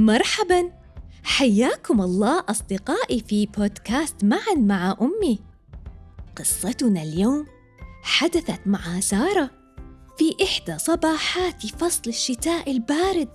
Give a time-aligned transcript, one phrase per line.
[0.00, 0.70] مرحبا.
[1.22, 5.38] حياكم الله أصدقائي في بودكاست معا مع أمي.
[6.36, 7.46] قصتنا اليوم
[8.02, 9.50] حدثت مع سارة
[10.18, 13.28] في إحدى صباحات فصل الشتاء البارد.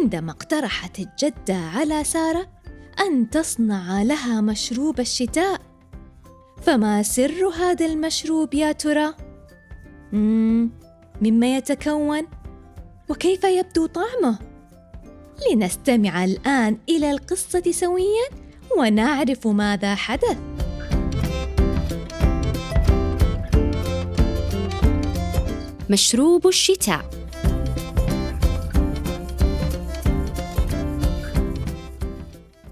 [0.00, 2.48] عندما اقترحت الجدة على سارة
[3.00, 5.60] أن تصنع لها مشروب الشتاء.
[6.62, 9.14] فما سر هذا المشروب يا ترى؟
[10.12, 10.70] مم
[11.22, 12.22] مما يتكون؟
[13.08, 14.51] وكيف يبدو طعمه؟
[15.50, 18.28] لنستمع الآن إلى القصة سويا
[18.78, 20.38] ونعرف ماذا حدث.
[25.90, 27.04] مشروب الشتاء.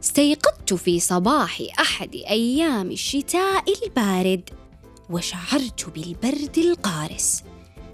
[0.02, 4.50] استيقظت في صباح أحد أيام الشتاء البارد
[5.10, 7.42] وشعرت بالبرد القارس.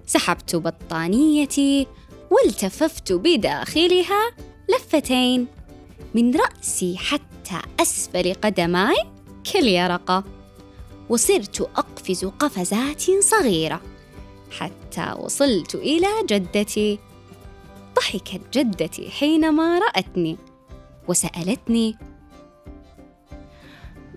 [0.07, 1.87] سحبت بطانيتي
[2.31, 4.31] والتففت بداخلها
[4.69, 5.47] لفتين.
[6.15, 8.97] من رأسي حتى أسفل قدماي
[9.53, 10.25] كاليرقه
[11.09, 13.81] وصرت أقفز قفزات صغيرة
[14.59, 16.99] حتى وصلت إلى جدتي.
[17.97, 20.37] ضحكت جدتي حينما رأتني
[21.09, 21.97] وسألتني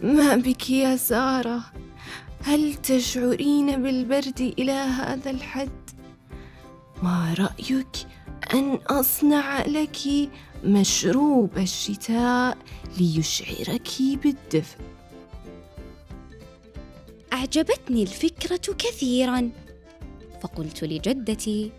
[0.02, 1.62] ما بك يا سارة؟
[2.44, 5.90] هل تشعرين بالبرد إلى هذا الحد؟
[7.04, 7.88] ما رأيك
[8.54, 9.98] أن أصنع لك
[10.64, 12.58] مشروب الشتاء
[13.00, 13.90] ليشعرك
[14.24, 14.78] بالدفء.
[17.34, 19.50] أعجبتني الفكرة كثيرا.
[20.42, 21.72] فقلت لجدتي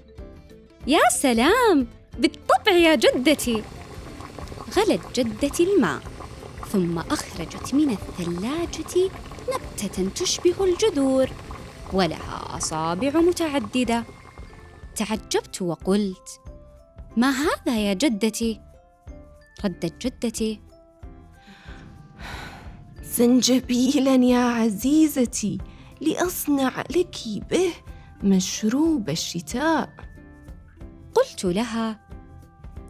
[0.86, 1.86] يا سلام!
[2.18, 3.62] بالطبع يا جدتي!
[4.76, 6.00] غلت جدتي الماء
[6.72, 9.10] ثم أخرجت من الثلاجة
[9.54, 11.28] نبتة تشبه الجذور
[11.92, 14.04] ولها أصابع متعددة.
[14.96, 16.40] تعجبت وقلت
[17.16, 18.60] ما هذا يا جدتي؟
[19.64, 20.60] ردت جدتي.
[23.02, 25.58] زنجبيلا يا عزيزتي
[26.00, 27.16] لأصنع لك
[27.50, 27.72] به
[28.22, 29.90] مشروب الشتاء.
[31.14, 32.00] قلت لها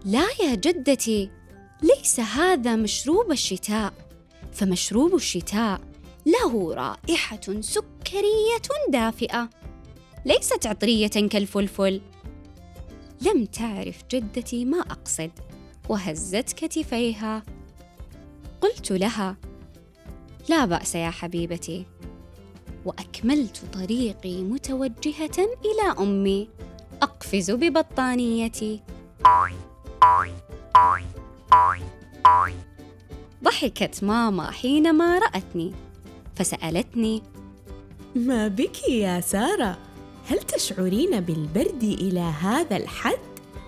[0.04, 1.30] لا يا جدتي
[1.82, 3.92] ليس هذا مشروب الشتاء.
[4.52, 5.80] فمشروب الشتاء
[6.26, 9.50] له رائحة سكرية دافئة
[10.26, 12.00] ليست عطرية كالفلفل.
[13.20, 15.30] لم تعرف جدتي ما أقصد
[15.88, 17.42] وهزت كتفيها.
[18.60, 19.36] قلت لها
[20.48, 21.86] لا بأس يا حبيبتي.
[22.84, 26.48] وأكملت طريقي متوجهة إلى أمي.
[27.02, 28.80] أقفز ببطانيتي.
[33.44, 35.72] ضحكت ماما حينما رأتني
[36.36, 37.22] فسألتني
[38.16, 39.78] ما بك يا سارة؟
[40.30, 43.18] هل تشعرين بالبرد إلى هذا الحد؟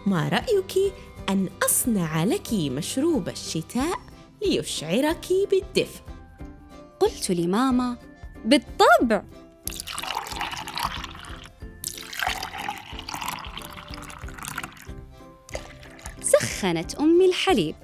[0.06, 0.92] ما رأيك
[1.28, 3.98] أن أصنع لك مشروب الشتاء
[4.42, 6.00] ليشعرك بالدفء؟
[7.00, 7.96] قلت لماما
[8.44, 9.22] بالطبع.
[16.20, 17.74] سخنت أمي الحليب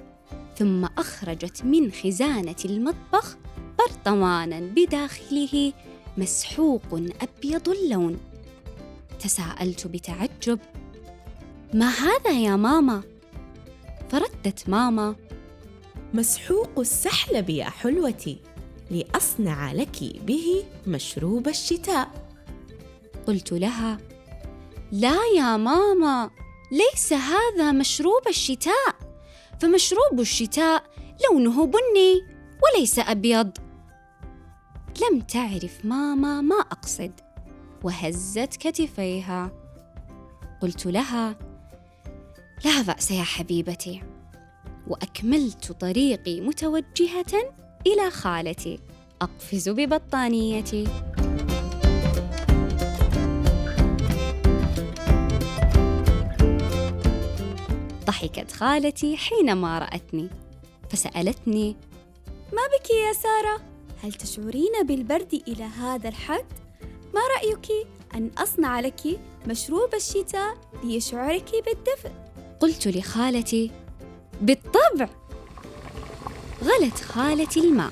[0.57, 3.37] ثم أخرجت من خزانة المطبخ
[3.79, 5.73] برطمانا بداخله
[6.17, 8.28] مسحوق أبيض اللون.
[9.19, 10.59] تساءلت بتعجب.
[11.73, 13.03] ما هذا يا ماما؟
[14.09, 15.15] فردت ماما.
[16.13, 18.41] مسحوق السحلب يا حلوتي
[18.91, 22.09] لأصنع لك به مشروب الشتاء.
[23.27, 23.97] قلت لها.
[24.91, 26.29] لا يا ماما
[26.71, 28.95] ليس هذا مشروب الشتاء.
[29.61, 30.83] فمشروب الشتاء
[31.23, 32.21] لونه بني
[32.63, 33.57] وليس أبيض.
[35.01, 37.11] لم تعرف ماما ما أقصد.
[37.83, 39.51] وهزت كتفيها.
[40.61, 41.35] قلت لها
[42.65, 44.03] لا بأس يا حبيبتي.
[44.87, 47.53] وأكملت طريقي متوجهة
[47.87, 48.79] إلى خالتي.
[49.21, 50.87] أقفز ببطانيتي.
[58.05, 60.29] ضحكت خالتي حينما رأتني.
[60.89, 61.75] فسألتني
[62.53, 63.61] ما بك يا سارة؟
[64.03, 66.45] هل تشعرين بالبرد إلى هذا الحد؟
[67.19, 72.11] ما رأيك أن أصنع لك مشروب الشتاء ليشعرك بالدفء؟
[72.59, 73.71] قلت لخالتي
[74.41, 75.09] بالطبع.
[76.63, 77.91] غلت خالتي الماء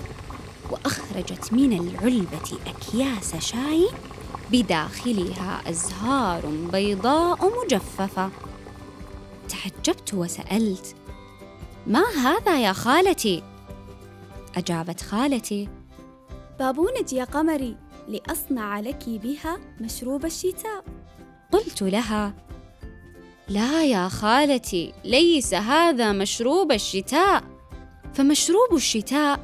[0.71, 3.87] وأخرجت من العلبة أكياس شاي
[4.51, 8.29] بداخلها أزهار بيضاء مجففة.
[9.49, 10.95] تعجبت وسألت
[11.87, 13.43] ما هذا يا خالتي؟
[14.55, 15.69] أجابت خالتي
[16.59, 17.86] بابونج يا قمري.
[18.07, 20.83] لأصنع لك بها مشروب الشتاء.
[21.51, 22.33] قلت لها
[23.49, 27.43] لا يا خالتي ليس هذا مشروب الشتاء.
[28.13, 29.39] فمشروب الشتاء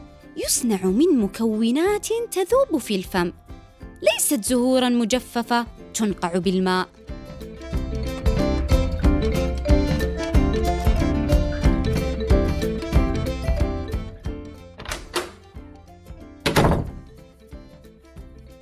[0.45, 3.33] يصنع من مكونات تذوب في الفم
[4.01, 6.87] ليست زهورا مجففة تنقع بالماء.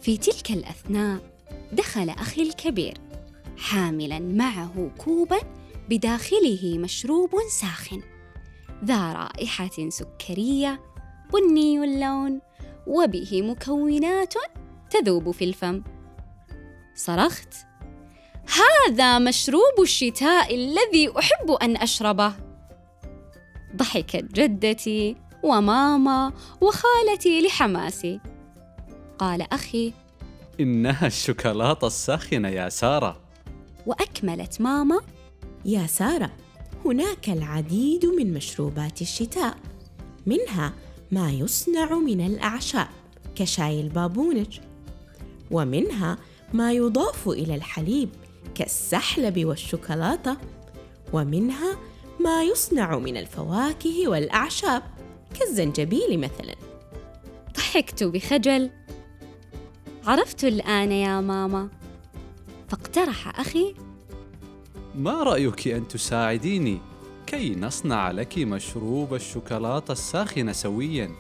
[0.01, 1.19] في تلك الأثناء
[1.71, 2.98] دخل أخي الكبير
[3.57, 5.39] حاملا معه كوبا
[5.89, 8.01] بداخله مشروب ساخن
[8.86, 10.81] ذا رائحة سكرية
[11.33, 12.42] بني اللون
[12.88, 14.33] وبه مكونات
[14.89, 15.83] تذوب في الفم.
[16.95, 17.53] صرخت
[18.48, 22.33] هذا مشروب الشتاء الذي أحب أن أشربه.
[23.75, 28.19] ضحكت جدتي وماما وخالتي لحماسي.
[29.22, 29.94] قال أخي
[30.60, 33.20] إنها الشوكولاتة الساخنة يا سارة.
[33.86, 35.02] وأكملت ماما
[35.66, 36.32] يا سارة
[36.86, 39.58] هناك العديد من مشروبات الشتاء
[40.26, 40.74] منها
[41.12, 42.88] ما يصنع من الأعشاب
[43.36, 44.60] كشاي البابونج
[45.52, 46.18] ومنها
[46.54, 48.10] ما يضاف إلى الحليب
[48.56, 50.38] كالسحلب والشوكولاتة
[51.14, 51.78] ومنها
[52.20, 54.84] ما يصنع من الفواكه والأعشاب
[55.40, 56.56] كالزنجبيل مثلا.
[57.58, 58.70] ضحكت بخجل.
[60.07, 61.69] عرفت الآن يا ماما.
[62.69, 63.75] فاقترح أخي.
[64.95, 66.77] ما رأيك أن تساعديني
[67.27, 71.12] كي نصنع لك مشروب الشوكولاتة الساخنة سويا؟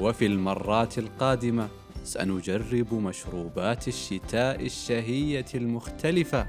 [0.00, 1.68] وفي المرات القادمة
[2.04, 6.48] سنجرب مشروبات الشتاء الشهية المختلفة.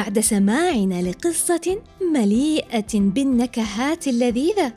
[0.00, 1.82] بعد سماعنا لقصة
[2.12, 4.72] مليئة بالنكهات اللذيذة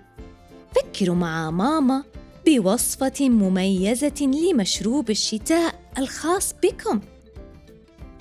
[0.75, 2.03] فكروا مع ماما
[2.45, 7.01] بوصفة مميزة لمشروب الشتاء الخاص بكم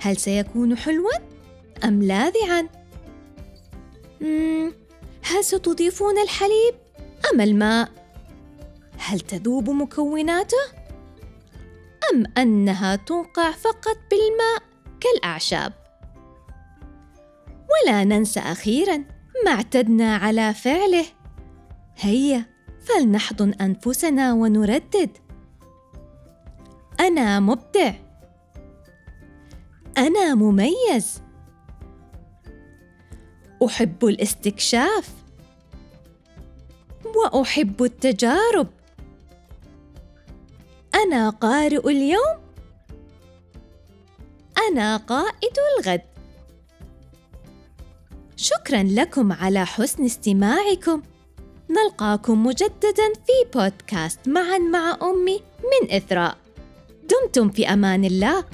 [0.01, 1.11] هل سيكون حلوا
[1.83, 2.69] أم لاذعا؟
[5.23, 6.75] هل ستضيفون الحليب
[7.33, 7.89] أم الماء؟
[8.97, 10.63] هل تذوب مكوناته؟
[12.13, 14.63] أم أنها تنقع فقط بالماء
[15.01, 15.82] كالأعشاب؟
[17.83, 18.97] ولا ننسى أخيرا
[19.45, 21.05] ما اعتدنا على فعله.
[21.97, 22.45] هيا
[22.81, 25.17] فلنحضن أنفسنا ونردد.
[26.99, 27.93] أنا مبدع.
[29.97, 31.21] أنا مميز.
[33.65, 35.13] أحب الاستكشاف.
[37.15, 38.67] وأحب التجارب.
[40.95, 42.37] أنا قارئ اليوم.
[44.69, 46.12] أنا قائد الغد.
[48.43, 51.01] شكرا لكم على حسن استماعكم.
[51.69, 56.37] نلقاكم مجددا في بودكاست معا مع أمي من إثراء.
[57.09, 58.45] دمتم في أمان الله.